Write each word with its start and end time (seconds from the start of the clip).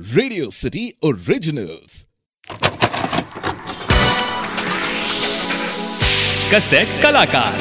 Radio 0.00 0.48
city 0.50 0.92
originals 1.04 2.06
cassette 6.54 7.02
कलाकार 7.02 7.58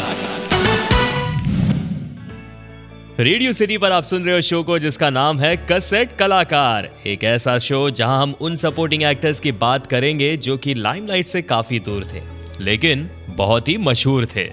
radio 3.19 3.53
city 3.53 3.77
पर 3.77 3.91
आप 3.91 4.03
सुन 4.03 4.23
रहे 4.23 4.35
हो 4.35 4.41
शो 4.41 4.63
को, 4.63 4.79
जिसका 4.79 5.09
नाम 5.09 5.39
है 5.39 5.55
कसेट 5.71 6.17
कलाकार 6.17 6.89
एक 7.07 7.23
ऐसा 7.23 7.57
शो 7.59 7.89
जहाँ 7.89 8.21
हम 8.21 8.35
उन 8.41 8.55
सपोर्टिंग 8.55 9.03
एक्टर्स 9.03 9.39
की 9.39 9.51
बात 9.51 9.87
करेंगे 9.87 10.37
जो 10.37 10.57
कि 10.57 10.73
लाइमलाइट 10.73 11.27
से 11.27 11.41
काफ़ी 11.41 11.79
दूर 11.79 12.05
थे, 12.05 12.21
लेकिन 12.63 13.09
बहुत 13.29 13.67
ही 13.67 13.77
मशहूर 13.77 14.25
थे। 14.25 14.51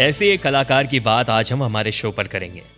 ऐसे 0.00 0.32
एक 0.32 0.42
कलाकार 0.42 0.86
की 0.86 1.00
बात 1.00 1.30
आज 1.30 1.52
हम 1.52 1.62
हमारे 1.62 1.92
शो 1.92 2.10
पर 2.10 2.26
करेंगे। 2.26 2.77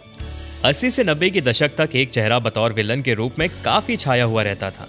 80 0.65 0.91
से 0.91 1.05
90 1.05 1.31
के 1.31 1.41
दशक 1.41 1.71
तक 1.79 1.91
एक 1.95 2.11
चेहरा 2.11 2.39
बतौर 2.39 2.73
विलन 2.73 3.03
के 3.03 3.15
रूप 3.15 3.39
में 3.39 3.49
काफ़ी 3.65 3.97
छाया 3.97 4.25
हुआ 4.25 4.43
रहता 4.43 4.71
था। 4.71 4.89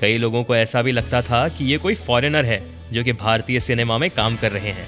कई 0.00 0.16
लोगों 0.16 0.44
को 0.44 0.56
ऐसा 0.56 0.82
भी 0.82 0.92
लगता 0.92 1.22
था 1.22 1.48
कि 1.48 1.64
ये 1.64 1.78
कोई 1.78 1.94
फॉरेनर 1.94 2.44
है, 2.44 2.62
जो 2.92 3.04
कि 3.04 3.12
भारतीय 3.12 3.60
सिनेमा 3.60 3.98
में 3.98 4.10
काम 4.10 4.36
कर 4.36 4.52
रहे 4.52 4.70
हैं। 4.70 4.86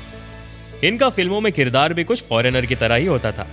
इनका 0.85 1.09
फ़िल्मों 1.09 1.41
में 1.41 1.53
किरदार 1.53 1.95
भी 1.95 2.05
कुछ 2.05 2.23
फॉरेनर 2.23 2.67
की 2.67 2.75
तरह 2.75 2.95
ही 2.95 3.07
होता 3.07 3.33
था। 3.33 3.49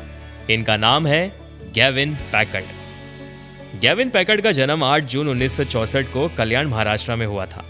इनका 0.49 0.77
नाम 0.77 1.07
है 1.07 1.31
गैविन 1.73 2.15
पैकर्ड 2.15 3.79
गैविन 3.81 4.09
पैकर्ड 4.09 4.41
का 4.41 4.51
जन्म 4.51 4.83
8 4.83 5.03
जून 5.03 5.29
1964 5.29 6.03
को 6.03 6.31
कल्याण 6.37 6.67
महाराष्ट्र 6.67 7.15
में 7.15 7.25
हुआ 7.25 7.45
था। 7.45 7.65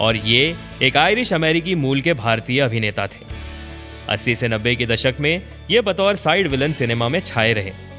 और 0.00 0.16
ये 0.16 0.56
एक 0.82 0.96
आयरिश 0.96 1.32
अमेरिकी 1.32 1.74
मूल 1.74 2.00
के 2.00 2.12
भारतीय 2.12 2.60
अभिनेता 2.60 3.06
थे। 3.06 3.24
80 4.08 4.34
से 4.34 4.48
90 4.48 4.76
के 4.76 4.86
दशक 4.86 5.14
में 5.20 5.42
ये 5.70 5.80
बतौर 5.80 6.16
साइड 6.16 6.48
विलन 6.48 6.72
सिनेमा 6.72 7.08
में 7.08 7.20
छाए 7.20 7.52
रहे। 7.52 7.89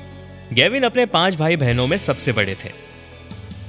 गेविन 0.53 0.83
अपने 0.83 1.05
पाँच 1.05 1.35
भाई 1.35 1.55
बहनों 1.55 1.85
में 1.87 1.97
सबसे 1.97 2.31
बड़े 2.31 2.55
थे। 2.55 2.69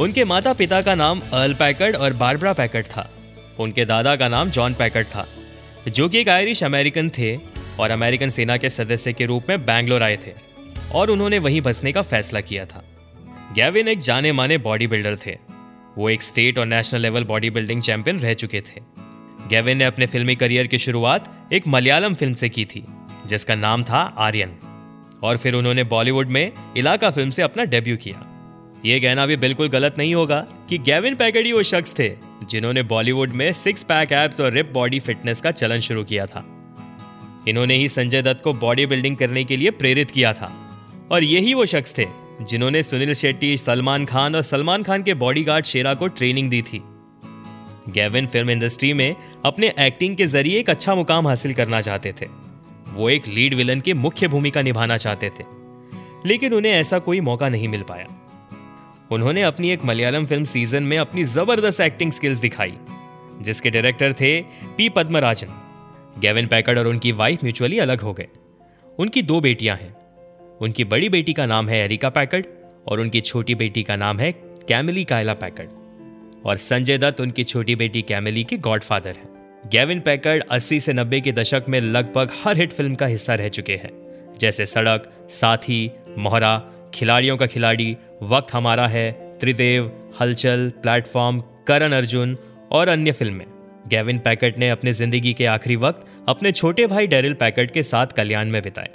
उनके 0.01 0.25
माता 0.25 0.53
पिता 0.53 0.81
का 0.83 0.95
नाम 0.95 1.21
अर्ल 1.33 1.55
पैकर्ड 1.55 1.97
और 1.97 2.13
बारबरा 2.13 2.53
पैकर्ड 2.53 2.87
था। 2.87 3.09
उनके 3.61 3.85
दादा 3.85 4.15
का 4.17 4.29
नाम 4.29 4.51
जॉन 4.51 4.75
पैकर्ड 4.75 5.07
था, 5.07 5.27
जो 5.89 6.09
कि 6.09 6.19
एक 6.19 6.29
आयरिश 6.29 6.63
अमेरिकन 6.65 7.09
थे 7.09 7.37
और 7.81 7.91
अमेरिकन 7.91 8.29
सेना 8.29 8.57
के 8.57 8.71
सदस्य 8.71 9.13
के 9.13 9.27
रूप 9.27 9.49
में 9.49 9.65
बैंगलोर 9.67 10.03
आए 10.03 10.17
थे 10.17 10.33
और 10.95 11.11
उन्होंने 11.11 11.39
वहीं 11.39 11.61
बसने 11.61 11.93
का 11.93 12.03
फैसला 12.03 12.41
किया 12.41 12.65
था। 12.65 12.83
गैविन 13.55 13.89
एक 13.89 13.99
जाने 13.99 14.33
माने 14.33 14.59
बॉडी 14.59 14.87
बिल्डर 14.87 15.17
थे। 15.17 15.37
वो 15.99 16.11
एक 16.11 16.23
स्टेट 16.23 16.59
और 16.59 16.67
national 16.67 17.01
level 17.01 17.25
body 17.25 17.51
building 17.51 17.83
champion 17.83 18.19
रह 18.19 18.35
चुके 18.35 18.61
थे। 18.61 18.81
गैविन 19.49 19.77
ने 19.77 19.85
अपने 19.85 20.07
फिल्मी 20.07 20.35
करियर 20.35 20.67
की 20.67 20.79
शुरुआत 20.79 21.33
एक 21.53 21.67
मलयालम 21.67 22.15
फ़िल्म 22.15 22.35
से 22.35 22.49
की 22.49 22.65
थी, 22.65 22.85
जिसका 23.27 23.55
नाम 23.55 23.83
था 23.85 24.03
आर्यन। 24.19 24.59
और 25.23 25.37
फिर 25.37 25.55
उन्होंने 25.55 25.85
बॉलीवुड 25.85 26.29
में 26.29 26.53
इलाका 26.77 27.11
फ़िल्म 27.11 27.31
से 27.31 27.43
अपना 27.43 27.65
डेब्यू 27.65 27.97
किया। 27.97 28.29
ये 28.85 29.01
कहना 29.01 29.27
भी 29.27 29.37
बिल्कुल 29.37 29.69
गलत 29.69 29.95
नहीं 29.99 30.15
होगा 30.15 30.47
कि 30.69 30.79
गैविन 30.79 31.15
पैकेडी 31.15 31.53
वो 31.53 31.63
शख्स 31.63 31.99
थे, 31.99 32.17
जिन्होंने 32.51 32.83
बॉलीवुड 32.83 33.31
में 33.31 33.53
सिक्स 33.53 33.83
पैक 33.83 34.13
एप्स 34.13 34.41
और 34.41 34.53
रिप 34.53 34.71
बॉडी 34.73 35.01
फिटनेस 35.01 35.41
का 35.41 35.51
चलन 35.51 35.81
शुरू 35.81 36.05
किया 36.05 36.27
था। 36.27 36.45
इन्होंने 37.49 37.75
ही 37.75 37.89
संजय 37.89 38.23
दत्त 38.23 38.43
को 38.43 38.53
बॉडी 38.53 38.87
बिल्डिंग 38.87 39.17
करने 39.17 39.45
के 39.45 39.57
लिए 39.57 39.71
प्रेरित 39.71 40.11
किया 40.11 40.33
था। 40.33 40.53
और 41.13 41.25
यही 41.25 41.55
वो 41.55 41.67
शख्स 41.67 41.99
थे, 41.99 42.07
जिन्होंने 42.43 42.83
सुनील 42.83 43.15
शेट्टी, 43.15 43.57
सलमान 43.57 44.05
खान 44.05 44.37
और 44.37 44.43
सलमान 44.43 44.83
खान 44.83 45.03
के 45.03 45.15
बॉडीगार्ड 45.15 45.65
शेरा 45.65 45.95
को 45.95 46.07
ट्रेनिंग 46.07 46.51
दी 46.51 46.63
थी। 46.63 46.83
गैविन 47.89 48.27
फ़िल्म 48.27 48.51
इंडस्ट्री 48.51 48.93
में 48.93 49.17
अपने 49.45 49.73
एक्टिंग 49.81 50.17
के 50.17 50.27
ज़रिए 50.27 50.59
एक 50.59 50.71
अच्छा 50.71 50.95
मुकाम 50.95 51.29
हासिल 51.29 51.55
करना 51.55 51.81
चाहते 51.81 52.13
थे। 52.13 52.27
वो 52.93 53.09
एक 53.11 53.27
लीड 53.29 53.55
विलन 53.55 53.81
की 53.81 53.93
मुख्य 53.95 54.29
भूमिका 54.29 54.63
निभाना 54.63 54.97
चाहते 54.97 55.31
थे, 55.31 55.45
लेकिन 56.27 56.55
उन्हें 56.55 56.73
ऐसा 56.73 56.99
कोई 56.99 57.21
मौका 57.21 57.49
नहीं 57.49 57.69
मिल 57.69 57.83
पाया। 57.83 58.07
उन्होंने 59.11 59.43
अपनी 59.43 59.71
एक 59.71 59.85
मलयालम 59.85 60.27
फ़िल्म 60.27 60.45
सीज़न 60.45 60.83
में 60.83 60.97
अपनी 60.99 61.25
ज़बरदस्त 61.25 61.81
एक्टिंग 61.81 62.13
स्किल्स 62.13 62.39
दिखाई, 62.39 62.75
जिसके 63.41 63.71
डायरेक्टर 63.71 64.13
थे 64.13 64.41
पी 64.77 64.89
पद्मराजन। 64.89 65.49
गेविन 66.19 66.47
पैकर्ड 66.47 66.79
और 66.79 66.87
उनकी 66.87 67.13
वाइफ 67.13 67.45
म्यूचुअली 67.45 67.79
अलग 67.79 68.01
हो 68.01 68.13
गए। 68.13 68.29
उनकी 68.99 69.23
दो 69.23 69.41
बेटियाँ 69.41 69.77
हैं। 69.77 69.95
उनकी 70.59 70.85
बड़ी 70.85 71.09
बेटी 71.09 71.33
का 71.33 71.47
नाम 71.47 71.69
है 71.69 71.85
एरिका 71.85 72.09
पैकर्ड 72.11 72.47
और 72.89 73.01
उनकी 73.01 73.21
छोटी 73.21 73.55
बेटी 73.55 73.83
का 73.83 73.97
नाम 73.97 74.19
है 74.19 74.33
कैमिली 74.69 75.05
कायला 75.05 75.35
पैकर्ड। 75.35 75.71
और 76.47 76.57
संजय 76.57 76.99
दत्त, 76.99 77.21
उनकी 77.21 77.45
छोटी 77.45 77.77
बेटी 77.77 78.03
कैमिली 78.03 78.45
के 78.45 78.57
गॉडफादर 78.59 79.11
हैं। 79.11 79.32
गेविन 79.71 80.01
पैकर्ड 80.01 80.45
80 80.51 80.81
से 80.81 80.93
90 80.93 81.21
के 81.21 81.33
दशक 81.33 81.65
में 81.69 81.81
लगभग 81.81 82.31
हर 82.45 82.57
हिट 82.57 82.73
फ़िल्म 82.73 82.95
का 82.95 83.07
हिस्सा 83.07 83.35
रह 83.35 83.49
चुके 83.49 83.73
हैं। 83.73 83.91
जैसे 84.41 84.67
सड़क, 84.67 85.13
साथी, 85.31 85.91
मोहरा, 86.19 86.59
खिलाड़ियों 86.95 87.37
का 87.37 87.47
खिलाड़ी, 87.47 87.97
वक्त 88.23 88.55
हमारा 88.55 88.87
है, 88.87 89.13
त्रिदेव, 89.13 89.93
हलचल, 90.21 90.73
प्लेटफॉर्म, 90.83 91.41
करण 91.41 91.93
अर्जुन 91.93 92.37
और 92.73 92.89
अन्य 92.89 93.13
फ़िल्में। 93.13 93.47
गेविन 93.89 94.19
पैकेट 94.19 94.59
ने 94.59 94.71
अपने 94.71 94.93
ज़िंदगी 94.93 95.33
के 95.33 95.47
आखिरी 95.47 95.77
वक्त 95.77 96.07
अपने 96.29 96.53
छोटे 96.53 96.87
भाई 96.87 97.07
डेरिल 97.07 97.35
पैकेट 97.35 97.71
के 97.71 97.83
साथ 97.83 98.07
कल्याण 98.07 98.49
में 98.49 98.63
बिताए। 98.63 98.91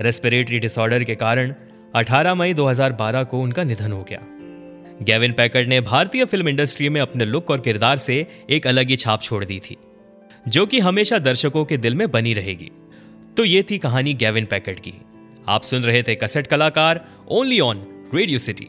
रेस्पिरेटरी 0.00 0.58
डिसऑर्डर 0.58 1.04
के 1.04 1.14
कारण 1.14 1.54
18 1.94 2.34
मई 2.34 2.54
2012 2.54 3.24
को 3.24 3.40
उनका 3.40 3.64
निधन 3.64 3.92
हो 3.92 4.02
गया। 4.02 4.20
गेविन 5.02 5.32
पैकेट 5.32 5.68
ने 5.68 5.80
भारतीय 5.80 6.24
फ़िल्म 6.24 6.48
इंडस्ट्री 6.48 6.88
में 6.88 7.00
अपने 7.00 7.24
लुक 7.24 7.50
और 7.50 7.60
किरदार 7.60 7.96
से 7.96 8.26
एक 8.50 8.66
अलग 8.66 8.88
ही 8.88 8.96
छाप 8.96 9.22
छोड़ 9.22 9.44
दी 9.44 9.58
थी। 9.58 9.76
जो 10.48 10.66
कि 10.66 10.78
हमेशा 10.80 11.18
दर्शकों 11.18 11.64
के 11.64 11.76
दिल 11.76 11.94
में 11.94 12.10
बनी 12.10 12.32
रहेगी। 12.34 12.70
तो 13.36 13.44
ये 13.44 13.64
थी 13.70 13.78
कहानी 13.78 14.14
गैविन 14.14 14.46
पैकेट 14.46 14.80
की। 14.80 14.92
आप 15.48 15.62
सुन 15.62 15.82
रहे 15.82 16.02
थे 16.02 16.14
कसट 16.14 16.46
कलाकार 16.46 17.04
only 17.28 17.60
on 17.60 17.86
radio 18.14 18.38
city 18.38 18.68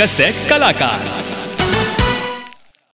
cassette 0.00 0.34
कलाकार। 0.48 1.17